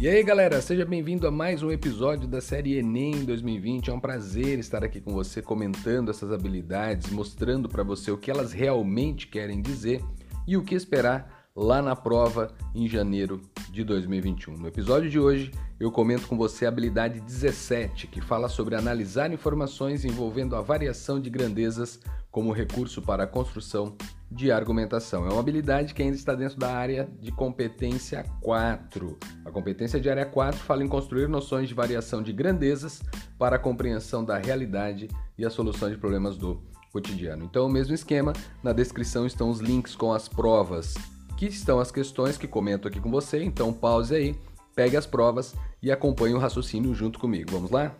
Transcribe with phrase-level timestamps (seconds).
[0.00, 3.90] E aí galera, seja bem-vindo a mais um episódio da série Enem 2020.
[3.90, 8.30] É um prazer estar aqui com você comentando essas habilidades, mostrando para você o que
[8.30, 10.02] elas realmente querem dizer
[10.48, 14.56] e o que esperar lá na prova em janeiro de 2021.
[14.56, 19.32] No episódio de hoje, eu comento com você a habilidade 17, que fala sobre analisar
[19.32, 23.96] informações envolvendo a variação de grandezas como recurso para a construção
[24.30, 25.26] de argumentação.
[25.26, 29.18] É uma habilidade que ainda está dentro da área de competência 4.
[29.44, 33.02] A competência de área 4 fala em construir noções de variação de grandezas
[33.38, 37.44] para a compreensão da realidade e a solução de problemas do cotidiano.
[37.44, 40.94] Então, o mesmo esquema, na descrição estão os links com as provas,
[41.40, 43.42] que estão as questões que comento aqui com você.
[43.42, 44.36] Então, pause aí,
[44.74, 47.50] pegue as provas e acompanhe o raciocínio junto comigo.
[47.50, 47.96] Vamos lá?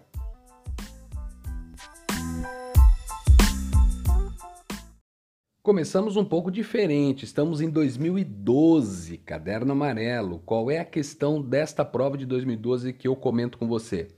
[5.62, 10.42] Começamos um pouco diferente, estamos em 2012, caderno amarelo.
[10.44, 14.08] Qual é a questão desta prova de 2012 que eu comento com você?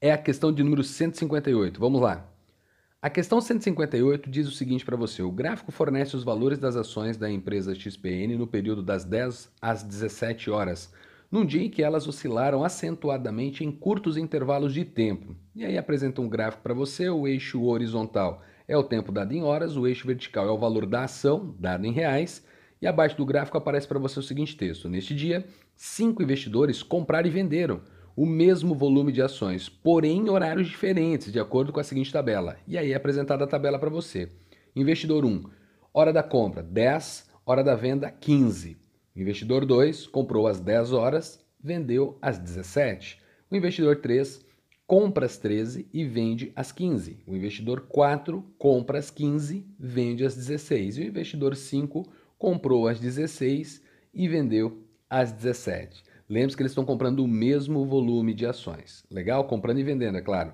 [0.00, 1.80] É a questão de número 158.
[1.80, 2.27] Vamos lá.
[3.00, 7.16] A questão 158 diz o seguinte para você: o gráfico fornece os valores das ações
[7.16, 10.92] da empresa XPN no período das 10 às 17 horas,
[11.30, 15.36] num dia em que elas oscilaram acentuadamente em curtos intervalos de tempo.
[15.54, 19.44] E aí apresenta um gráfico para você, o eixo horizontal é o tempo dado em
[19.44, 22.44] horas, o eixo vertical é o valor da ação, dado em reais,
[22.82, 25.46] e abaixo do gráfico aparece para você o seguinte texto: Neste dia,
[25.76, 27.80] cinco investidores compraram e venderam
[28.18, 32.56] o mesmo volume de ações, porém em horários diferentes, de acordo com a seguinte tabela.
[32.66, 34.28] E aí é apresentada a tabela para você.
[34.74, 35.44] Investidor 1,
[35.94, 38.76] hora da compra 10, hora da venda 15.
[39.14, 43.20] Investidor 2 comprou às 10 horas, vendeu às 17.
[43.48, 44.44] O investidor 3
[44.84, 47.22] compra às 13 e vende às 15.
[47.24, 50.98] O investidor 4 compra às 15, vende às 16.
[50.98, 52.04] E o investidor 5
[52.36, 53.80] comprou às 16
[54.12, 56.07] e vendeu às 17.
[56.28, 59.04] Lembre-se que eles estão comprando o mesmo volume de ações.
[59.10, 59.44] Legal?
[59.44, 60.52] Comprando e vendendo, é claro.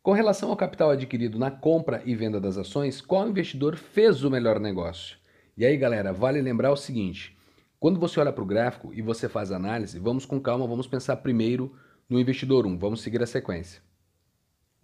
[0.00, 4.30] Com relação ao capital adquirido na compra e venda das ações, qual investidor fez o
[4.30, 5.18] melhor negócio?
[5.56, 7.36] E aí, galera, vale lembrar o seguinte:
[7.80, 11.16] quando você olha para o gráfico e você faz análise, vamos com calma, vamos pensar
[11.16, 11.74] primeiro
[12.08, 12.78] no investidor 1.
[12.78, 13.82] Vamos seguir a sequência.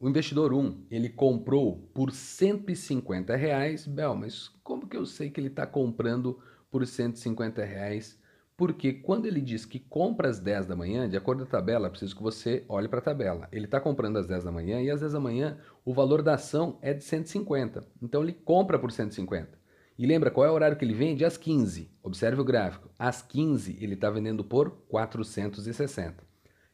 [0.01, 3.87] O investidor 1, ele comprou por 150 reais.
[3.87, 6.39] Bel, mas como que eu sei que ele está comprando
[6.71, 8.19] por 150 reais?
[8.57, 11.91] Porque quando ele diz que compra às 10 da manhã, de acordo com a tabela,
[11.91, 13.49] preciso que você olhe para a tabela.
[13.51, 16.35] Ele está comprando às 10 da manhã e às 10 da manhã o valor da
[16.35, 17.85] ação é de 150.
[18.01, 19.59] Então ele compra por 150.
[19.99, 21.25] E lembra qual é o horário que ele vende?
[21.25, 21.91] Às 15.
[22.01, 22.89] Observe o gráfico.
[22.97, 26.23] Às 15 ele está vendendo por 460.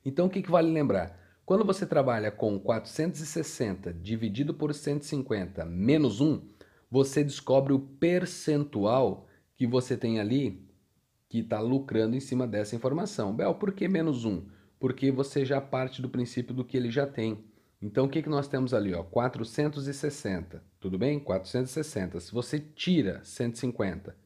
[0.05, 1.19] Então o que, que vale lembrar?
[1.47, 6.43] Quando você trabalha com 460 dividido por 150 menos 1,
[6.91, 9.27] você descobre o percentual
[9.57, 10.69] que você tem ali
[11.31, 13.33] que está lucrando em cima dessa informação.
[13.33, 14.45] Bel, por que menos 1?
[14.81, 17.45] Porque você já parte do princípio do que ele já tem.
[17.81, 18.93] Então o que, que nós temos ali?
[18.93, 19.05] Ó?
[19.05, 21.21] 460, tudo bem?
[21.21, 22.19] 460.
[22.19, 24.17] Se você tira 150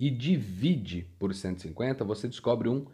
[0.00, 2.86] e divide por 150, você descobre um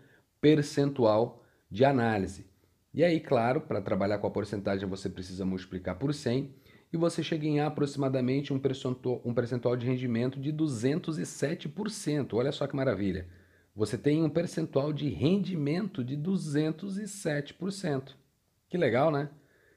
[0.42, 2.46] percentual de análise.
[2.92, 6.54] E aí, claro, para trabalhar com a porcentagem você precisa multiplicar por 100
[6.92, 12.34] e você chega em aproximadamente um percentual, um percentual de rendimento de 207%.
[12.34, 13.26] Olha só que maravilha.
[13.74, 18.14] Você tem um percentual de rendimento de 207%.
[18.68, 19.30] Que legal, né?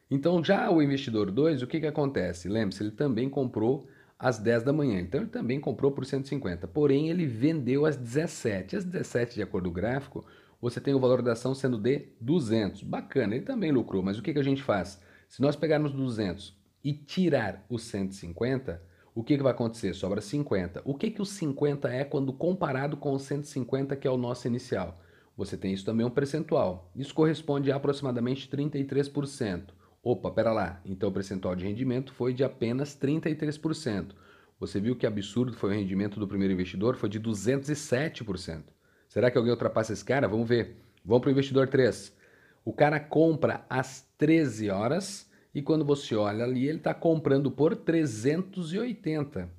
[0.09, 2.47] Então, já o investidor 2, o que, que acontece?
[2.47, 3.87] Lembre-se, ele também comprou
[4.17, 4.99] às 10 da manhã.
[4.99, 6.67] Então, ele também comprou por 150.
[6.67, 8.75] Porém, ele vendeu às 17.
[8.75, 10.25] Às 17, de acordo com o gráfico,
[10.61, 12.83] você tem o valor da ação sendo de 200.
[12.83, 15.01] Bacana, ele também lucrou, mas o que, que a gente faz?
[15.27, 18.81] Se nós pegarmos 200 e tirar os 150,
[19.17, 19.95] o que, que vai acontecer?
[19.95, 20.83] Sobra 50.
[20.85, 24.45] O que, que o 50 é quando comparado com o 150, que é o nosso
[24.45, 25.01] inicial?
[25.35, 26.91] Você tem isso também um percentual.
[26.95, 29.69] Isso corresponde a aproximadamente 33%.
[30.03, 30.79] Opa, pera lá.
[30.85, 34.11] Então o percentual de rendimento foi de apenas 33%.
[34.59, 36.95] Você viu que absurdo foi o rendimento do primeiro investidor?
[36.95, 38.65] Foi de 207%.
[39.09, 40.27] Será que alguém ultrapassa esse cara?
[40.27, 40.77] Vamos ver.
[41.03, 42.15] Vamos para o investidor 3.
[42.63, 45.26] O cara compra às 13 horas
[45.57, 49.49] e quando você olha ali, ele está comprando por 380.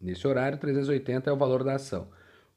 [0.00, 2.06] Nesse horário, 380 é o valor da ação.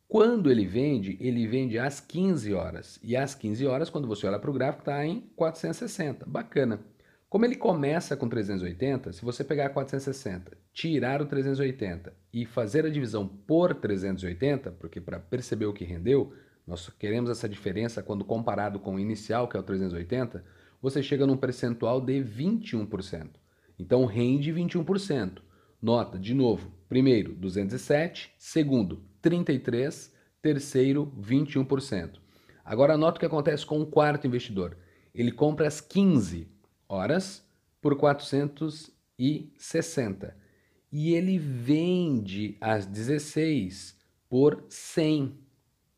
[0.07, 2.99] Quando ele vende, ele vende às 15 horas.
[3.01, 6.27] E às 15 horas, quando você olha para o gráfico, está em 460.
[6.27, 6.79] Bacana.
[7.27, 12.89] Como ele começa com 380, se você pegar 460, tirar o 380 e fazer a
[12.91, 16.33] divisão por 380, porque para perceber o que rendeu,
[16.67, 20.43] nós queremos essa diferença quando comparado com o inicial, que é o 380,
[20.81, 23.29] você chega num percentual de 21%.
[23.77, 25.43] Então rende 21%.
[25.81, 32.21] Nota, de novo, primeiro 207, segundo 33, terceiro 21%.
[32.63, 34.77] Agora anota o que acontece com o quarto investidor.
[35.13, 36.47] Ele compra às 15
[36.87, 37.45] horas
[37.81, 40.37] por 460
[40.91, 43.97] e ele vende às 16
[44.29, 45.37] por 100.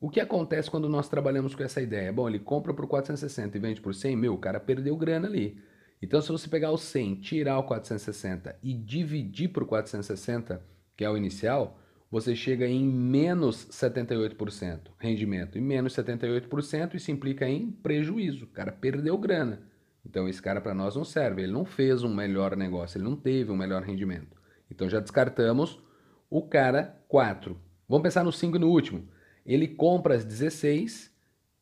[0.03, 2.11] O que acontece quando nós trabalhamos com essa ideia?
[2.11, 5.57] Bom, ele compra por 460 e vende por 100, meu, o cara perdeu grana ali.
[6.01, 10.61] Então, se você pegar o 100, tirar o 460 e dividir por 460,
[10.97, 11.79] que é o inicial,
[12.11, 15.57] você chega em menos 78% rendimento.
[15.57, 18.44] E menos 78% isso implica em prejuízo.
[18.44, 19.61] O cara perdeu grana.
[20.05, 21.44] Então, esse cara para nós não serve.
[21.44, 24.35] Ele não fez um melhor negócio, ele não teve um melhor rendimento.
[24.69, 25.81] Então, já descartamos
[26.29, 27.57] o cara 4.
[27.88, 29.12] Vamos pensar no 5 e no último.
[29.45, 31.11] Ele compra as 16,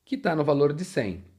[0.05, 1.31] que está no valor de 100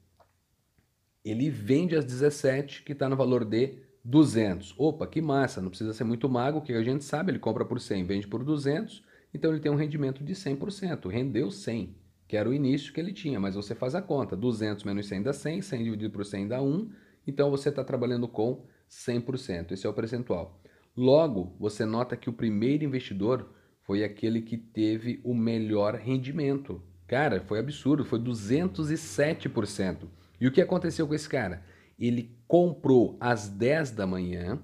[1.24, 4.74] ele vende as 17 que está no valor de 200.
[4.76, 7.80] Opa, que massa, não precisa ser muito mago, que a gente sabe, ele compra por
[7.80, 11.94] 100, vende por 200, então ele tem um rendimento de 100%, rendeu 100,
[12.26, 15.22] que era o início que ele tinha, mas você faz a conta, 200 menos 100
[15.22, 16.90] dá 100, 100 dividido por 100 dá 1,
[17.26, 20.60] então você está trabalhando com 100%, esse é o percentual.
[20.96, 23.48] Logo, você nota que o primeiro investidor
[23.92, 26.82] foi aquele que teve o melhor rendimento.
[27.06, 30.08] Cara, foi absurdo, foi 207%.
[30.40, 31.62] E o que aconteceu com esse cara?
[32.00, 34.58] Ele comprou às 10 da manhã,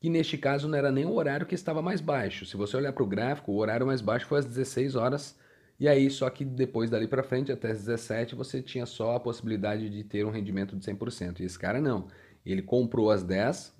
[0.00, 2.44] que neste caso não era nem o horário que estava mais baixo.
[2.44, 5.38] Se você olhar para o gráfico, o horário mais baixo foi às 16 horas.
[5.78, 9.20] E aí, só que depois dali para frente, até as 17, você tinha só a
[9.20, 11.38] possibilidade de ter um rendimento de 100%.
[11.38, 12.08] E esse cara não.
[12.44, 13.72] Ele comprou às 10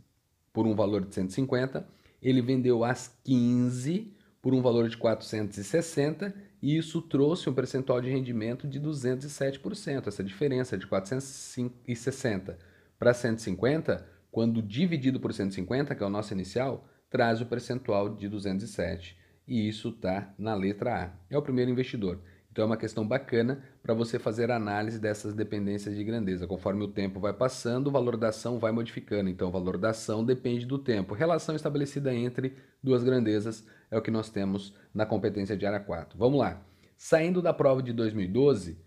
[0.52, 1.84] por um valor de 150,
[2.22, 8.10] ele vendeu às 15 por um valor de 460 e isso trouxe um percentual de
[8.10, 10.06] rendimento de 207%.
[10.06, 12.58] Essa diferença de 460
[12.98, 18.28] para 150, quando dividido por 150, que é o nosso inicial, traz o percentual de
[18.28, 19.18] 207.
[19.48, 21.10] E isso está na letra A.
[21.28, 22.20] É o primeiro investidor.
[22.50, 26.48] Então é uma questão bacana para você fazer análise dessas dependências de grandeza.
[26.48, 29.30] Conforme o tempo vai passando, o valor da ação vai modificando.
[29.30, 31.14] Então o valor da ação depende do tempo.
[31.14, 36.18] Relação estabelecida entre duas grandezas é o que nós temos na competência de área 4.
[36.18, 36.60] Vamos lá.
[36.96, 38.78] Saindo da prova de 2012,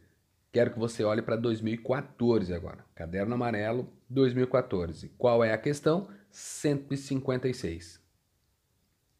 [0.51, 2.86] quero que você olhe para 2014 agora.
[2.94, 5.09] Caderno amarelo 2014.
[5.18, 6.09] Qual é a questão?
[6.30, 8.01] 156.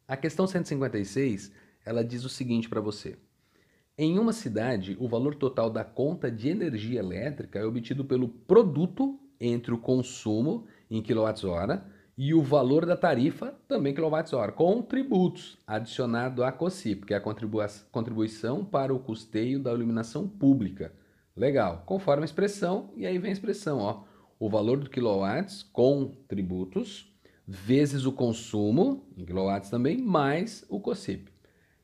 [0.06, 1.50] A questão 156,
[1.84, 3.16] ela diz o seguinte para você.
[3.96, 9.20] Em uma cidade, o valor total da conta de energia elétrica é obtido pelo produto
[9.40, 11.80] entre o consumo em kWh
[12.18, 17.20] e o valor da tarifa também kWh, com tributos adicionado à COSIP, que é a
[17.20, 20.92] contribuição para o custeio da iluminação pública.
[21.36, 24.02] Legal, conforme a expressão, e aí vem a expressão, ó,
[24.40, 27.14] o valor do quilowatts com tributos
[27.46, 31.33] vezes o consumo em quilowatts também mais o COSIP.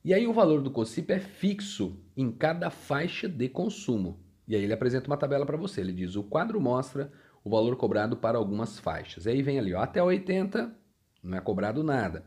[0.02, 4.19] E aí o valor do COSIP é fixo em cada faixa de consumo.
[4.49, 5.81] E aí ele apresenta uma tabela para você.
[5.81, 7.12] Ele diz: o quadro mostra
[7.44, 9.26] o valor cobrado para algumas faixas.
[9.26, 10.75] E aí vem ali, ó, até 80
[11.23, 12.25] não é cobrado nada.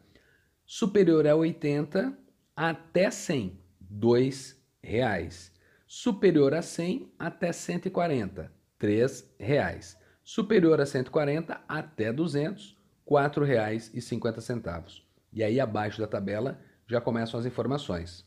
[0.65, 2.17] Superior a 80
[2.55, 4.29] até 100, R$
[4.81, 5.51] reais.
[5.87, 9.07] Superior a 100 até 140, R$
[9.39, 9.97] reais.
[10.23, 15.01] Superior a 140 até 200, R$ 4,50.
[15.31, 18.25] E aí abaixo da tabela já começam as informações.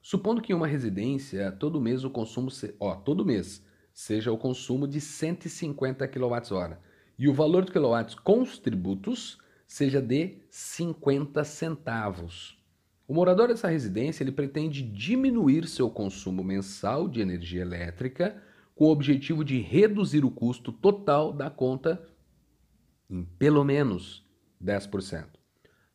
[0.00, 2.74] Supondo que em uma residência todo mês o consumo, se...
[2.80, 6.76] ó, todo mês seja o consumo de 150 kWh
[7.18, 12.58] e o valor do quilowatt com os tributos seja de 50 centavos.
[13.06, 18.42] O morador dessa residência ele pretende diminuir seu consumo mensal de energia elétrica
[18.74, 22.02] com o objetivo de reduzir o custo total da conta
[23.08, 24.26] em pelo menos
[24.62, 25.41] 10%.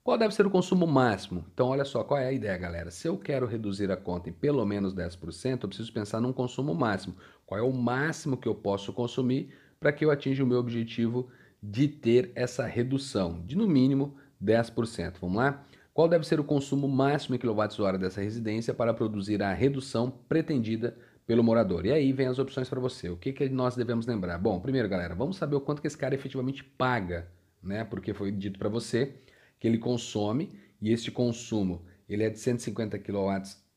[0.07, 1.43] Qual deve ser o consumo máximo?
[1.53, 2.89] Então, olha só, qual é a ideia, galera?
[2.89, 6.73] Se eu quero reduzir a conta em pelo menos 10%, eu preciso pensar num consumo
[6.73, 7.17] máximo.
[7.45, 11.27] Qual é o máximo que eu posso consumir para que eu atinja o meu objetivo
[11.61, 15.15] de ter essa redução de no mínimo 10%?
[15.19, 15.65] Vamos lá?
[15.93, 20.97] Qual deve ser o consumo máximo em kWh dessa residência para produzir a redução pretendida
[21.25, 21.85] pelo morador?
[21.85, 23.09] E aí vem as opções para você.
[23.09, 24.37] O que, que nós devemos lembrar?
[24.37, 27.27] Bom, primeiro, galera, vamos saber o quanto que esse cara efetivamente paga,
[27.61, 27.83] né?
[27.83, 29.13] Porque foi dito para você
[29.59, 33.67] que ele consome e este consumo ele é de 150 kWh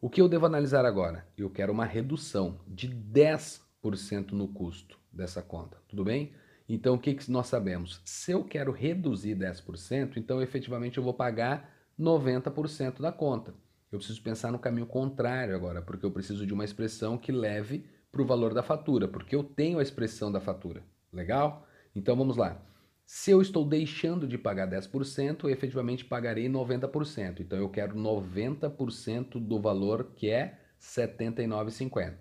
[0.01, 1.27] O que eu devo analisar agora?
[1.37, 6.33] Eu quero uma redução de 10% no custo dessa conta, tudo bem?
[6.67, 8.01] Então, o que, que nós sabemos?
[8.05, 13.53] Se eu quero reduzir 10%, então efetivamente eu vou pagar 90% da conta.
[13.91, 17.85] Eu preciso pensar no caminho contrário agora, porque eu preciso de uma expressão que leve
[18.11, 20.83] para o valor da fatura, porque eu tenho a expressão da fatura.
[21.11, 21.67] Legal?
[21.95, 22.59] Então vamos lá.
[23.05, 27.41] Se eu estou deixando de pagar 10%, eu efetivamente pagarei 90%.
[27.41, 32.15] Então eu quero 90% do valor que é R$ 79,50.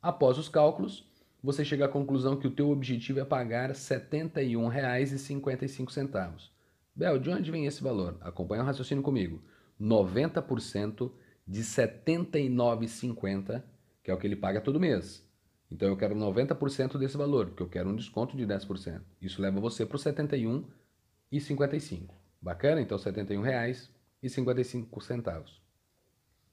[0.00, 1.08] Após os cálculos,
[1.42, 6.50] você chega à conclusão que o teu objetivo é pagar R$ 71,55.
[6.94, 8.18] Bel, de onde vem esse valor?
[8.20, 9.42] Acompanha o raciocínio comigo.
[9.80, 11.10] 90%
[11.46, 13.62] de R$ 79,50,
[14.04, 15.26] que é o que ele paga todo mês.
[15.70, 19.00] Então eu quero 90% desse valor, porque eu quero um desconto de 10%.
[19.20, 22.10] Isso leva você para o 71,55.
[22.40, 22.80] Bacana?
[22.80, 25.44] Então R$ 71,55.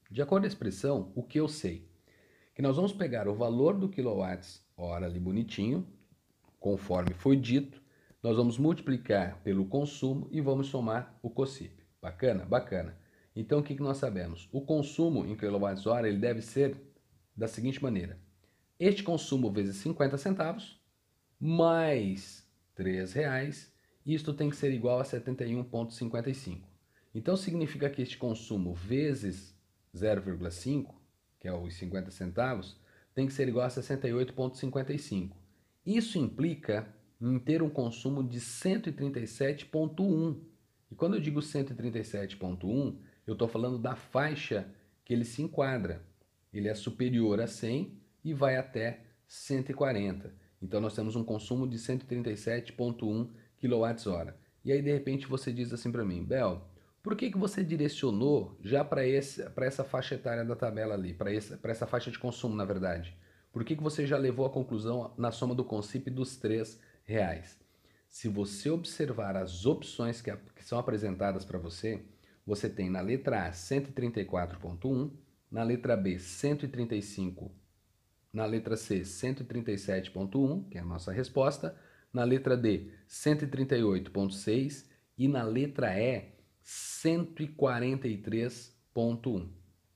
[0.10, 1.88] De acordo com a expressão, o que eu sei?
[2.56, 5.88] Que nós vamos pegar o valor do quilowatts hora ali bonitinho,
[6.60, 7.82] conforme foi dito,
[8.22, 11.84] nós vamos multiplicar pelo consumo e vamos somar o COSIP.
[12.02, 12.46] Bacana?
[12.46, 12.98] Bacana.
[13.36, 14.50] Então, o que, que nós sabemos?
[14.52, 16.76] O consumo em kWh ele deve ser
[17.36, 18.20] da seguinte maneira.
[18.80, 20.82] Este consumo vezes 50 centavos,
[21.40, 22.46] mais
[22.78, 23.74] R$ reais,
[24.06, 26.62] isto tem que ser igual a 71,55.
[27.14, 29.58] Então, significa que este consumo vezes
[29.96, 30.94] 0,5,
[31.40, 32.79] que é os 50 centavos,
[33.20, 35.32] tem que ser igual a 68,55.
[35.86, 36.88] Isso implica
[37.20, 40.38] em ter um consumo de 137,1.
[40.90, 42.96] E quando eu digo 137,1,
[43.28, 44.74] eu estou falando da faixa
[45.04, 46.02] que ele se enquadra.
[46.54, 50.34] Ele é superior a 100 e vai até 140.
[50.62, 54.34] Então nós temos um consumo de 137,1 kWh.
[54.64, 56.69] E aí de repente você diz assim para mim, Bel,
[57.02, 61.88] por que, que você direcionou já para essa faixa etária da tabela ali, para essa,
[61.88, 63.18] faixa de consumo na verdade?
[63.52, 66.80] Por que, que você já levou a conclusão na soma do CONCIP dos três
[67.10, 67.60] reais.
[68.08, 72.06] Se você observar as opções que, que são apresentadas para você,
[72.46, 75.12] você tem na letra A 134.1,
[75.52, 77.52] na letra B 135,
[78.32, 81.76] na letra C 137.1, que é a nossa resposta,
[82.14, 84.86] na letra D 138.6
[85.18, 86.39] e na letra E
[86.70, 89.50] 143.1.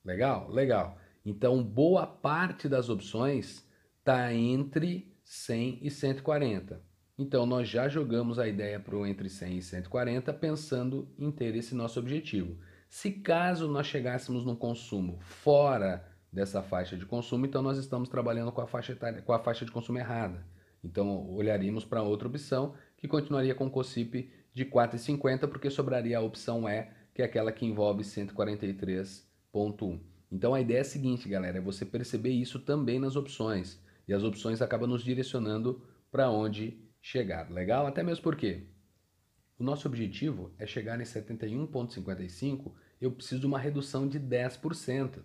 [0.04, 0.50] Legal?
[0.50, 0.98] Legal.
[1.24, 3.64] Então, boa parte das opções
[4.00, 6.82] está entre 100 e 140.
[7.18, 11.56] Então, nós já jogamos a ideia para o entre 100 e 140 pensando em ter
[11.56, 12.58] esse nosso objetivo.
[12.90, 18.52] Se caso nós chegássemos num consumo fora dessa faixa de consumo, então nós estamos trabalhando
[18.52, 20.44] com a faixa, com a faixa de consumo errada.
[20.84, 26.22] Então, olharíamos para outra opção que continuaria com o COSIP de 4,50, porque sobraria a
[26.22, 30.00] opção E, que é aquela que envolve 143,1.
[30.32, 33.82] Então, a ideia é a seguinte, galera, é você perceber isso também nas opções.
[34.08, 35.82] E as opções acabam nos direcionando
[36.12, 37.52] para onde chegar.
[37.52, 37.88] Legal?
[37.88, 38.68] Até mesmo porque
[39.58, 45.20] o nosso objetivo é chegar em 71,55, eu preciso de uma redução de 10%.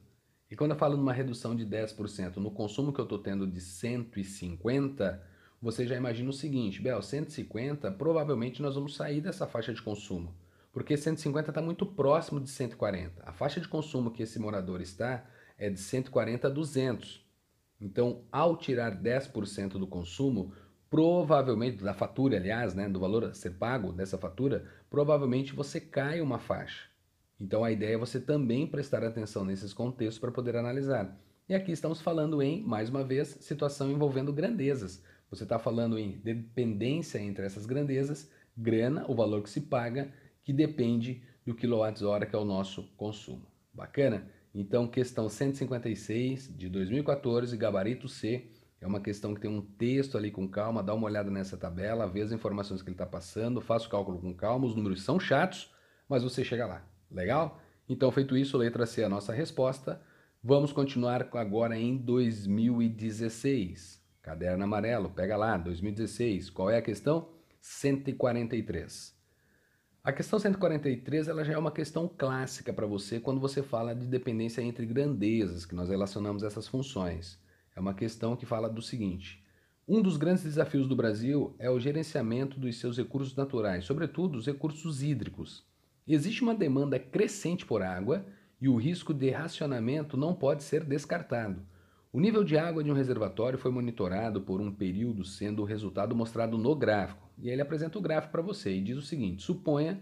[0.51, 3.61] E quando eu falo numa redução de 10% no consumo que eu estou tendo de
[3.61, 5.23] 150,
[5.61, 10.35] você já imagina o seguinte, Bel, 150, provavelmente nós vamos sair dessa faixa de consumo,
[10.73, 13.23] porque 150 está muito próximo de 140.
[13.25, 17.27] A faixa de consumo que esse morador está é de 140 a 200.
[17.81, 20.53] Então, ao tirar 10% do consumo,
[20.91, 26.21] provavelmente, da fatura, aliás, né, do valor a ser pago dessa fatura, provavelmente você cai
[26.21, 26.89] uma faixa.
[27.41, 31.17] Então a ideia é você também prestar atenção nesses contextos para poder analisar.
[31.49, 35.03] E aqui estamos falando em, mais uma vez, situação envolvendo grandezas.
[35.31, 40.53] Você está falando em dependência entre essas grandezas, grana, o valor que se paga, que
[40.53, 43.47] depende do quilowatt-hora que é o nosso consumo.
[43.73, 44.29] Bacana?
[44.55, 50.31] Então, questão 156 de 2014, gabarito C, é uma questão que tem um texto ali
[50.31, 53.87] com calma, dá uma olhada nessa tabela, vê as informações que ele está passando, faça
[53.87, 55.73] o cálculo com calma, os números são chatos,
[56.09, 56.87] mas você chega lá.
[57.11, 57.61] Legal?
[57.89, 60.01] Então, feito isso, letra C é a nossa resposta.
[60.43, 63.98] Vamos continuar agora em 2016.
[64.29, 66.51] Caderno amarelo, pega lá, 2016.
[66.51, 67.31] Qual é a questão?
[67.63, 69.17] 143.
[70.05, 74.07] A questão 143 ela já é uma questão clássica para você quando você fala de
[74.07, 77.43] dependência entre grandezas, que nós relacionamos essas funções.
[77.75, 79.43] É uma questão que fala do seguinte:
[79.89, 84.45] um dos grandes desafios do Brasil é o gerenciamento dos seus recursos naturais, sobretudo os
[84.45, 85.65] recursos hídricos.
[86.07, 88.27] Existe uma demanda crescente por água
[88.61, 91.63] e o risco de racionamento não pode ser descartado.
[92.11, 96.17] O nível de água de um reservatório foi monitorado por um período, sendo o resultado
[96.17, 97.29] mostrado no gráfico.
[97.37, 100.01] E aí ele apresenta o gráfico para você e diz o seguinte: suponha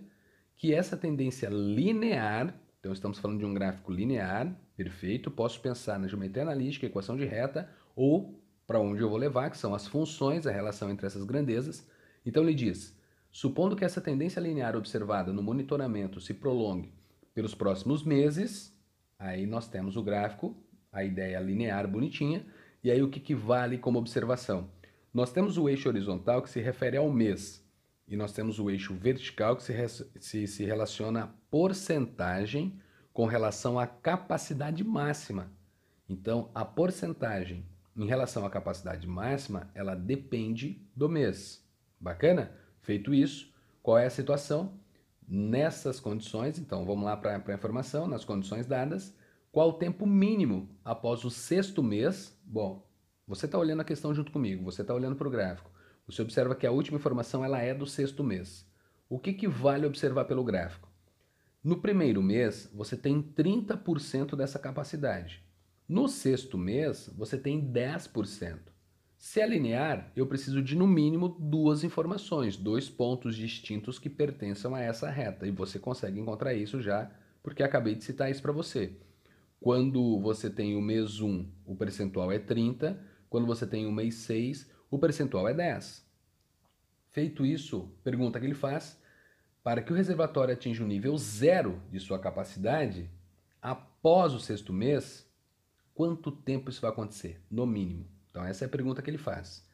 [0.56, 6.06] que essa tendência linear, então estamos falando de um gráfico linear, perfeito, posso pensar na
[6.06, 10.46] geometria analítica, equação de reta, ou para onde eu vou levar, que são as funções,
[10.46, 11.90] a relação entre essas grandezas.
[12.24, 12.96] Então ele diz:
[13.32, 16.94] supondo que essa tendência linear observada no monitoramento se prolongue
[17.34, 18.72] pelos próximos meses,
[19.18, 20.56] aí nós temos o gráfico
[20.96, 22.44] a ideia linear bonitinha.
[22.82, 24.70] E aí o que, que vale como observação?
[25.12, 27.64] Nós temos o eixo horizontal que se refere ao mês
[28.08, 32.80] e nós temos o eixo vertical que se, se, se relaciona a porcentagem
[33.12, 35.50] com relação à capacidade máxima.
[36.08, 37.64] Então, a porcentagem
[37.96, 41.64] em relação à capacidade máxima, ela depende do mês.
[41.98, 42.52] Bacana?
[42.82, 44.78] Feito isso, qual é a situação?
[45.26, 49.16] Nessas condições, então vamos lá para a informação, nas condições dadas,
[49.56, 52.38] qual o tempo mínimo após o sexto mês?
[52.44, 52.86] Bom,
[53.26, 55.70] você está olhando a questão junto comigo, você está olhando para o gráfico.
[56.06, 58.70] Você observa que a última informação ela é do sexto mês.
[59.08, 60.92] O que, que vale observar pelo gráfico?
[61.64, 65.42] No primeiro mês, você tem 30% dessa capacidade.
[65.88, 68.58] No sexto mês, você tem 10%.
[69.16, 74.74] Se é linear, eu preciso de no mínimo duas informações, dois pontos distintos que pertençam
[74.74, 75.46] a essa reta.
[75.46, 77.10] E você consegue encontrar isso já,
[77.42, 78.98] porque acabei de citar isso para você.
[79.60, 83.00] Quando você tem o mês 1, o percentual é 30.
[83.28, 86.06] Quando você tem o mês 6, o percentual é 10.
[87.10, 89.00] Feito isso, pergunta que ele faz:
[89.64, 93.10] para que o reservatório atinja o nível zero de sua capacidade,
[93.60, 95.28] após o sexto mês,
[95.94, 97.40] quanto tempo isso vai acontecer?
[97.50, 98.06] No mínimo.
[98.30, 99.66] Então, essa é a pergunta que ele faz.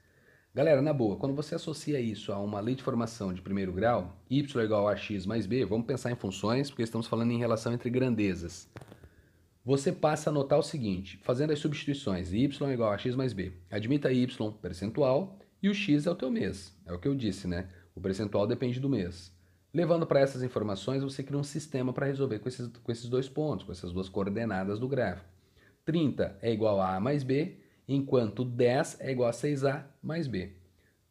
[0.55, 4.17] Galera, na boa, quando você associa isso a uma lei de formação de primeiro grau,
[4.31, 7.73] y igual a x mais b, vamos pensar em funções, porque estamos falando em relação
[7.73, 8.71] entre grandezas
[9.65, 13.33] você passa a notar o seguinte, fazendo as substituições, y é igual a x mais
[13.33, 13.53] b.
[13.71, 14.27] Admita y
[14.61, 16.77] percentual e o x é o teu mês.
[16.85, 17.69] É o que eu disse, né?
[17.95, 19.33] O percentual depende do mês.
[19.73, 23.29] Levando para essas informações, você cria um sistema para resolver com esses, com esses dois
[23.29, 25.29] pontos, com essas duas coordenadas do gráfico.
[25.85, 30.53] 30 é igual a a mais b, enquanto 10 é igual a 6a mais b.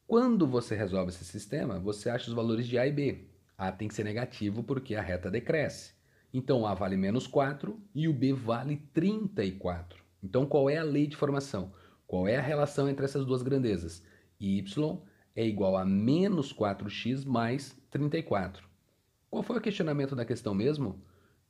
[0.06, 3.30] Quando você resolve esse sistema, você acha os valores de a e b.
[3.58, 5.94] a tem que ser negativo porque a reta decresce.
[6.34, 10.02] Então A vale menos 4 e o B vale 34.
[10.24, 11.74] Então qual é a lei de formação?
[12.08, 14.04] Qual é a relação entre essas duas grandezas?
[14.40, 15.02] Y
[15.36, 18.68] é igual a menos 4x mais 34.
[19.30, 21.02] Qual foi o questionamento da questão mesmo?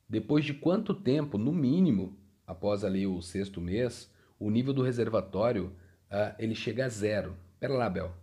[0.08, 5.68] Depois de quanto tempo, no mínimo, após ali o sexto mês, o nível do reservatório
[6.12, 7.36] uh, ele chega a zero?
[7.60, 8.14] Pera lá, Bel.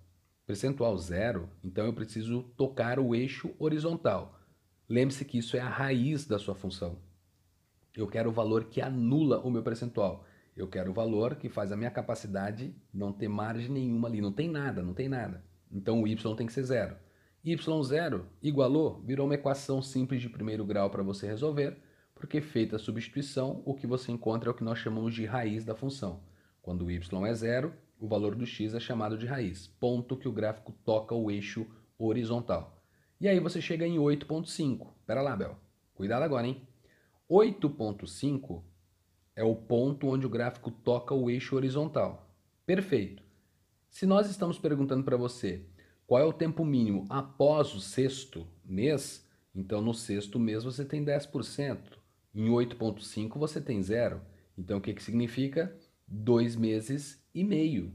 [0.47, 4.38] Percentual zero, então eu preciso tocar o eixo horizontal.
[4.89, 6.99] Lembre-se que isso é a raiz da sua função.
[7.95, 10.25] Eu quero o valor que anula o meu percentual.
[10.57, 14.21] Eu quero o valor que faz a minha capacidade não ter margem nenhuma ali.
[14.21, 15.45] Não tem nada, não tem nada.
[15.71, 16.97] Então o y tem que ser zero.
[17.45, 21.77] y0 igualou, virou uma equação simples de primeiro grau para você resolver,
[22.15, 25.65] porque feita a substituição, o que você encontra é o que nós chamamos de raiz
[25.65, 26.23] da função.
[26.63, 30.29] Quando o y é zero, o valor do x é chamado de raiz, ponto que
[30.29, 31.67] o gráfico toca o eixo
[31.99, 32.78] horizontal.
[33.21, 34.89] E aí você chega em 8.5.
[35.07, 35.57] Pera lá, Bel.
[35.95, 36.63] Cuidado agora, hein?
[37.29, 38.63] 8.5
[39.35, 42.31] é o ponto onde o gráfico toca o eixo horizontal.
[42.65, 43.23] Perfeito.
[43.91, 45.65] Se nós estamos perguntando para você
[46.07, 51.05] qual é o tempo mínimo após o sexto mês, então no sexto mês você tem
[51.05, 51.79] 10%.
[52.35, 54.21] Em 8.5 você tem zero.
[54.57, 55.77] Então o que, que significa?
[56.07, 57.93] Dois meses e meio.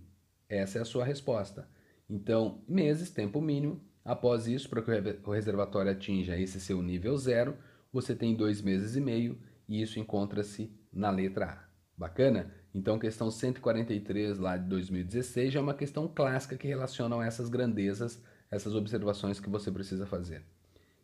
[0.49, 1.67] Essa é a sua resposta.
[2.09, 4.91] Então, meses, tempo mínimo, Após isso, para que
[5.25, 7.57] o reservatório atinja esse seu nível zero,
[7.91, 9.37] você tem dois meses e meio
[9.67, 11.63] e isso encontra-se na letra A.
[11.97, 12.51] Bacana?
[12.73, 18.21] Então, questão 143 lá de 2016 já é uma questão clássica que relaciona essas grandezas,
[18.49, 20.43] essas observações que você precisa fazer.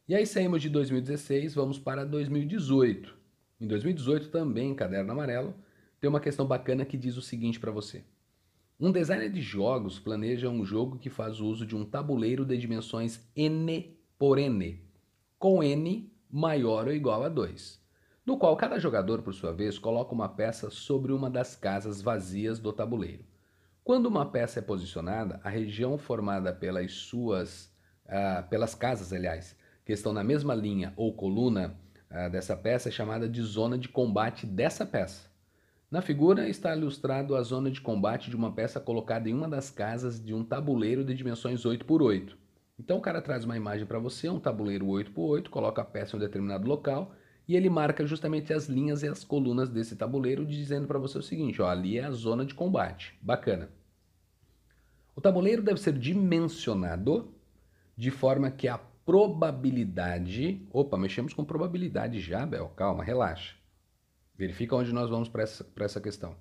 [0.08, 3.16] E aí saímos de 2016, vamos para 2018.
[3.62, 5.54] Em 2018 também, caderno amarelo,
[6.02, 8.04] tem uma questão bacana que diz o seguinte para você.
[8.82, 13.30] Um designer de jogos planeja um jogo que faz uso de um tabuleiro de dimensões
[13.36, 14.82] n por n,
[15.38, 17.78] com n maior ou igual a 2,
[18.26, 22.58] no qual cada jogador, por sua vez, coloca uma peça sobre uma das casas vazias
[22.58, 23.26] do tabuleiro.
[23.84, 27.65] Quando uma peça é posicionada, a região formada pelas suas,
[28.06, 31.78] uh, pelas casas, aliás, que estão na mesma linha ou coluna
[32.10, 35.29] uh, dessa peça é chamada de zona de combate dessa peça.
[35.91, 39.71] Na figura está ilustrado a zona de combate de uma peça colocada em uma das
[39.71, 42.38] casas de um tabuleiro de dimensões 8 por 8.
[42.78, 45.86] Então o cara traz uma imagem para você, um tabuleiro 8 por 8, coloca a
[45.86, 47.12] peça em um determinado local
[47.47, 51.23] e ele marca justamente as linhas e as colunas desse tabuleiro, dizendo para você o
[51.23, 53.17] seguinte: ó, ali é a zona de combate.
[53.19, 53.71] Bacana.
[55.15, 57.34] O tabuleiro deve ser dimensionado
[57.97, 60.62] de forma que a probabilidade.
[60.71, 62.67] Opa, mexemos com probabilidade já, Bel.
[62.75, 63.59] Calma, relaxa.
[64.39, 66.34] Verifica onde nós vamos para essa, essa questão.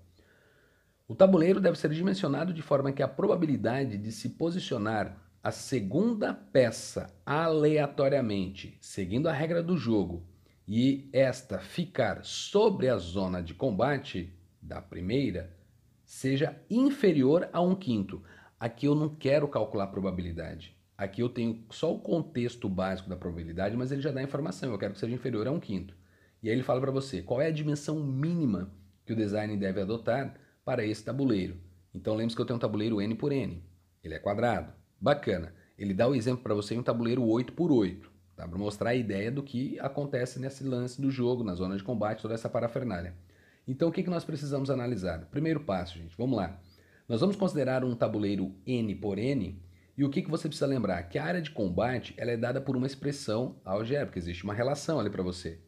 [1.09, 6.33] O tabuleiro deve ser dimensionado de forma que a probabilidade de se posicionar a segunda
[6.33, 10.25] peça aleatoriamente, seguindo a regra do jogo,
[10.65, 14.33] e esta ficar sobre a zona de combate
[14.63, 15.57] da primeira,
[16.05, 18.23] seja inferior a um quinto.
[18.61, 20.77] Aqui eu não quero calcular a probabilidade.
[20.97, 24.71] Aqui eu tenho só o contexto básico da probabilidade, mas ele já dá informação.
[24.71, 25.98] Eu quero que seja inferior a um quinto.
[26.43, 28.71] E aí ele fala para você qual é a dimensão mínima
[29.05, 31.57] que o design deve adotar para esse tabuleiro.
[31.95, 33.63] Então lembre-se que eu tenho um tabuleiro N por N.
[34.05, 34.73] Ele é quadrado.
[35.01, 35.55] Bacana.
[35.79, 38.47] Ele dá o exemplo para você em um tabuleiro 8 por 8 tá?
[38.47, 42.23] para mostrar a ideia do que acontece nesse lance do jogo, na zona de combate,
[42.23, 43.15] toda essa parafernália.
[43.67, 45.27] Então o que, que nós precisamos analisar?
[45.27, 46.59] Primeiro passo, gente, vamos lá.
[47.09, 49.61] Nós vamos considerar um tabuleiro N por N
[49.97, 51.03] e o que, que você precisa lembrar?
[51.05, 55.01] Que a área de combate ela é dada por uma expressão algébrica, existe uma relação
[55.01, 55.59] ali para você.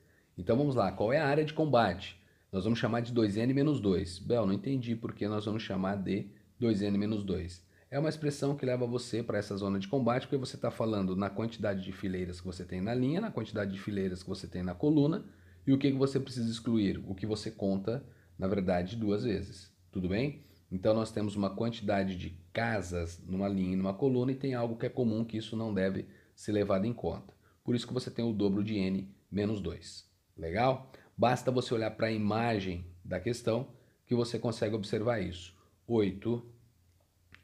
[0.41, 2.19] Então vamos lá, qual é a área de combate?
[2.51, 4.21] Nós vamos chamar de 2n menos 2.
[4.21, 7.63] Bel, não entendi por que nós vamos chamar de 2n menos 2.
[7.91, 11.15] É uma expressão que leva você para essa zona de combate, porque você está falando
[11.15, 14.47] na quantidade de fileiras que você tem na linha, na quantidade de fileiras que você
[14.47, 15.27] tem na coluna,
[15.67, 17.05] e o que, que você precisa excluir?
[17.07, 18.03] O que você conta,
[18.39, 19.71] na verdade, duas vezes.
[19.93, 20.47] Tudo bem?
[20.73, 24.77] Então nós temos uma quantidade de casas numa linha e numa coluna, e tem algo
[24.77, 27.35] que é comum que isso não deve ser levado em conta.
[27.63, 30.09] Por isso que você tem o dobro de n menos 2.
[30.41, 30.91] Legal?
[31.17, 33.69] Basta você olhar para a imagem da questão
[34.07, 35.55] que você consegue observar isso.
[35.87, 36.43] 8,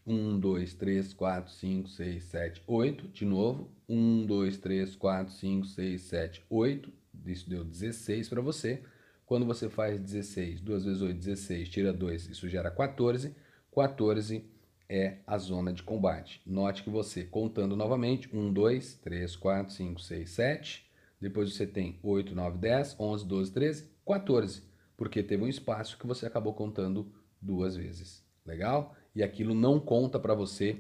[0.07, 3.09] 1, 2, 3, 4, 5, 6, 7, 8.
[3.09, 6.93] De novo, 1, 2, 3, 4, 5, 6, 7, 8.
[7.27, 8.83] Isso deu 16 para você.
[9.27, 13.35] Quando você faz 16, 2 vezes 8, 16, tira 2, isso gera 14.
[13.75, 14.49] 14
[14.89, 16.41] é a zona de combate.
[16.47, 20.86] Note que você, contando novamente, 1, 2, 3, 4, 5, 6, 7,
[21.21, 24.63] depois você tem 8, 9, 10, 11, 12, 13, 14.
[24.97, 28.25] Porque teve um espaço que você acabou contando duas vezes.
[28.45, 28.95] Legal?
[29.15, 30.79] E aquilo não conta para você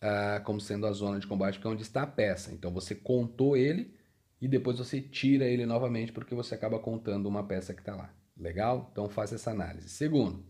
[0.00, 2.52] ah, como sendo a zona de combate, porque é onde está a peça.
[2.52, 3.94] Então você contou ele
[4.40, 8.12] e depois você tira ele novamente porque você acaba contando uma peça que está lá.
[8.36, 8.88] Legal?
[8.92, 9.88] Então faça essa análise.
[9.88, 10.44] Segundo,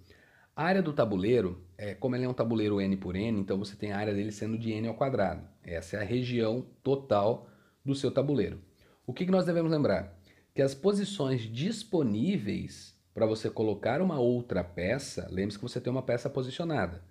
[0.57, 3.77] a área do tabuleiro, é, como ele é um tabuleiro N por N, então você
[3.77, 5.47] tem a área dele sendo de N ao quadrado.
[5.63, 7.49] Essa é a região total
[7.85, 8.61] do seu tabuleiro.
[9.07, 10.19] O que, que nós devemos lembrar?
[10.55, 16.03] Que as posições disponíveis para você colocar uma outra peça, lembre-se que você tem uma
[16.03, 17.03] peça posicionada.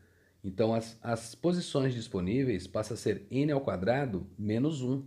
[0.44, 5.04] Então as, as posições disponíveis passam a ser n ao quadrado menos 1,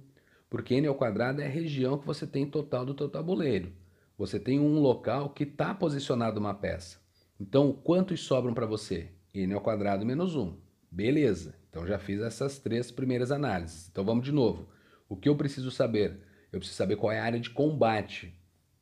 [0.49, 3.73] porque n ao quadrado é a região que você tem total do teu tabuleiro.
[4.17, 6.99] Você tem um local que está posicionado uma peça.
[7.39, 9.11] Então quantos sobram para você?
[9.35, 10.57] n ao quadrado menos 1.
[10.91, 13.89] Beleza, então já fiz essas três primeiras análises.
[13.91, 14.69] Então vamos de novo.
[15.09, 16.26] O que eu preciso saber?
[16.57, 18.35] Eu preciso saber qual é a área de combate.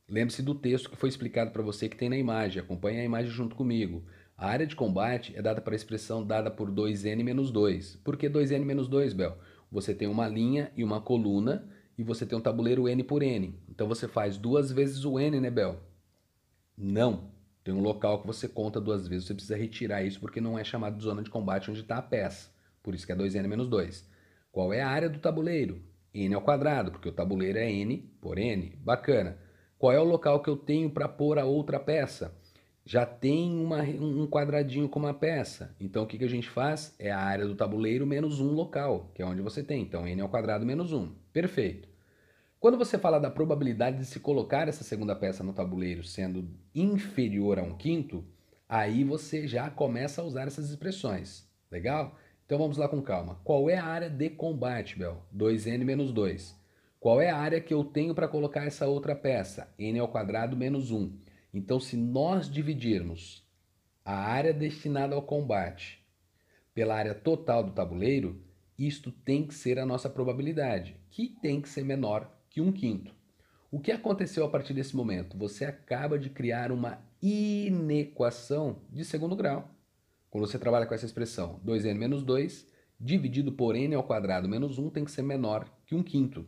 [0.09, 2.63] Lembre-se do texto que foi explicado para você que tem na imagem.
[2.63, 4.05] Acompanhe a imagem junto comigo.
[4.37, 7.97] A área de combate é dada para a expressão dada por 2n menos 2.
[7.97, 9.37] Por que 2n menos 2, Bel?
[9.73, 13.59] Você tem uma linha e uma coluna e você tem um tabuleiro n por n.
[13.69, 15.81] Então você faz duas vezes o n, né, Bel?
[16.79, 17.33] Não.
[17.65, 19.27] Tem um local que você conta duas vezes.
[19.27, 22.03] Você precisa retirar isso porque não é chamado de zona de combate onde está a
[22.03, 22.51] peça.
[22.85, 24.09] Por isso que é 2n menos 2.
[24.53, 25.83] Qual é a área do tabuleiro?
[26.15, 28.79] N ao quadrado, porque o tabuleiro é n por n.
[28.83, 29.37] Bacana.
[29.77, 32.35] Qual é o local que eu tenho para pôr a outra peça?
[32.87, 35.75] Já tem uma, um quadradinho com uma peça.
[35.81, 36.95] Então o que, que a gente faz?
[36.99, 39.83] É a área do tabuleiro menos um local, que é onde você tem.
[39.83, 41.13] Então n ao quadrado menos 1.
[41.33, 41.89] Perfeito.
[42.61, 47.59] Quando você fala da probabilidade de se colocar essa segunda peça no tabuleiro sendo inferior
[47.59, 48.25] a um quinto,
[48.67, 51.47] aí você já começa a usar essas expressões.
[51.71, 52.17] Legal?
[52.47, 53.41] Então vamos lá com calma.
[53.43, 55.23] Qual é a área de combate, Bel?
[55.35, 56.55] 2n menos 2.
[57.01, 59.73] Qual é a área que eu tenho para colocar essa outra peça?
[59.79, 61.19] n ao quadrado menos 1.
[61.53, 63.47] Então, se nós dividirmos
[64.05, 66.05] a área destinada ao combate
[66.75, 68.43] pela área total do tabuleiro,
[68.79, 73.15] isto tem que ser a nossa probabilidade, que tem que ser menor que um quinto.
[73.71, 75.39] O que aconteceu a partir desse momento?
[75.39, 79.74] Você acaba de criar uma inequação de segundo grau.
[80.35, 82.67] Quando você trabalha com essa expressão 2n menos 2
[82.99, 86.45] dividido por n ao quadrado menos 1 tem que ser menor que 1 quinto.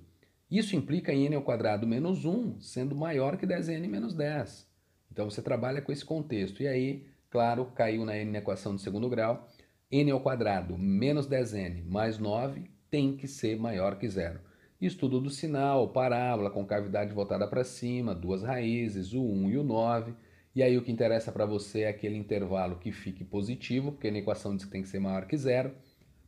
[0.51, 4.69] Isso implica em n ao quadrado menos 1 sendo maior que 10n menos 10.
[5.13, 6.65] Então você trabalha com esse contexto.
[6.65, 9.47] E aí, claro, caiu na n na equação de segundo grau,
[9.89, 14.41] n ao quadrado menos 10n mais 9 tem que ser maior que zero.
[14.81, 20.13] estudo do sinal, parábola, concavidade voltada para cima, duas raízes, o 1 e o 9.
[20.57, 24.21] E aí o que interessa para você é aquele intervalo que fique positivo, porque na
[24.21, 25.71] equação diz que tem que ser maior que zero.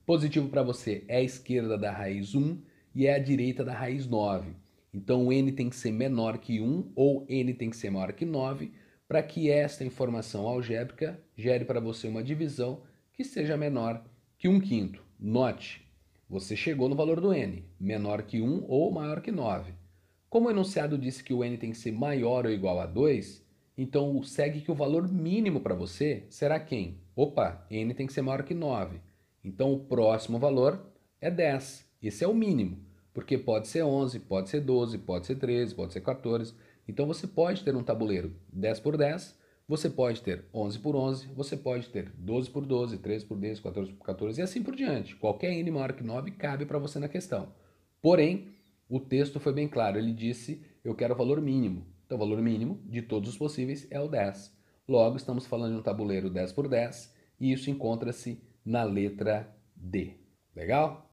[0.05, 2.61] Positivo para você é a esquerda da raiz 1
[2.95, 4.51] e é a direita da raiz 9.
[4.93, 8.13] Então o n tem que ser menor que 1 ou n tem que ser maior
[8.13, 8.71] que 9
[9.09, 12.83] para que esta informação algébrica gere para você uma divisão
[13.15, 14.05] que seja menor
[14.37, 15.03] que 1 quinto.
[15.19, 15.91] Note,
[16.29, 19.73] você chegou no valor do n, menor que 1 ou maior que 9.
[20.29, 23.48] Como o enunciado disse que o n tem que ser maior ou igual a 2,
[23.79, 26.99] então segue que o valor mínimo para você será quem?
[27.15, 29.01] Opa, n tem que ser maior que 9.
[29.45, 30.85] Então o próximo valor
[31.21, 31.89] é 10.
[32.03, 35.93] Esse é o mínimo, porque pode ser 11, pode ser 12, pode ser 13, pode
[35.93, 36.53] ser 14.
[36.89, 39.39] Então você pode ter um tabuleiro 10 por 10,
[39.69, 43.61] você pode ter 11 por 11, você pode ter 12 por 12, 13 por 10,
[43.61, 45.15] 14 por 14 e assim por diante.
[45.15, 47.53] Qualquer n maior que 9 cabe para você na questão.
[48.03, 48.49] Porém,
[48.89, 51.87] o texto foi bem claro, ele disse eu quero o valor mínimo.
[52.09, 54.51] Então, o valor mínimo de todos os possíveis é o 10.
[54.89, 60.15] Logo, estamos falando de um tabuleiro 10 por 10 e isso encontra-se na letra D.
[60.57, 61.13] Legal?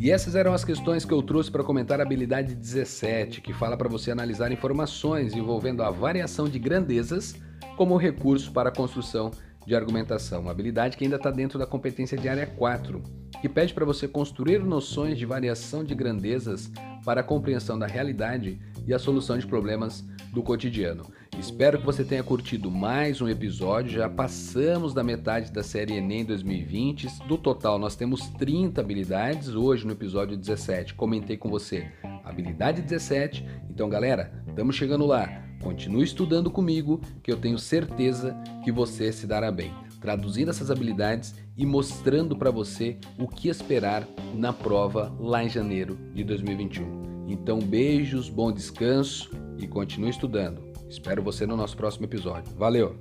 [0.00, 3.76] E essas eram as questões que eu trouxe para comentar a habilidade 17, que fala
[3.76, 7.36] para você analisar informações envolvendo a variação de grandezas
[7.76, 9.30] como recurso para a construção
[9.68, 13.02] de argumentação, uma habilidade que ainda está dentro da competência de área 4,
[13.42, 16.72] que pede para você construir noções de variação de grandezas
[17.04, 20.02] para a compreensão da realidade e a solução de problemas
[20.32, 21.04] do cotidiano.
[21.38, 23.92] Espero que você tenha curtido mais um episódio.
[23.92, 27.26] Já passamos da metade da série Enem 2020.
[27.28, 29.54] Do total, nós temos 30 habilidades.
[29.54, 31.92] Hoje, no episódio 17, comentei com você
[32.24, 33.46] habilidade 17.
[33.70, 35.47] Então, galera, estamos chegando lá.
[35.60, 41.34] Continue estudando comigo, que eu tenho certeza que você se dará bem, traduzindo essas habilidades
[41.56, 47.26] e mostrando para você o que esperar na prova lá em janeiro de 2021.
[47.28, 50.62] Então, beijos, bom descanso e continue estudando.
[50.88, 52.54] Espero você no nosso próximo episódio.
[52.56, 52.98] Valeu!